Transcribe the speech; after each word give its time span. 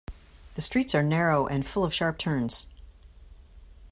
The 0.55 0.63
streets 0.63 0.95
are 0.95 1.03
narrow 1.03 1.45
and 1.45 1.63
full 1.63 1.83
of 1.83 1.93
sharp 1.93 2.17
turns. 2.17 2.65